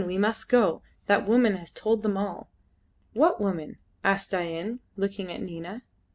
we 0.03 0.17
must 0.17 0.49
go. 0.49 0.81
That 1.05 1.27
woman 1.27 1.55
has 1.57 1.71
told 1.71 2.01
them 2.01 2.17
all!" 2.17 2.49
"What 3.13 3.39
woman?" 3.39 3.77
asked 4.03 4.31
Dain, 4.31 4.79
looking 4.97 5.31
at 5.31 5.43
Nina. 5.43 5.83